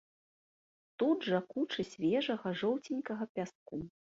[1.03, 3.75] Тут жа кучы свежага жоўценькага пяску.